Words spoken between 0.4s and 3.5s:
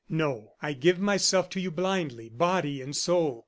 I give myself to you blindly, body and soul.